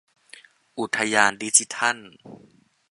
[0.79, 1.97] อุทยานดิจิทัล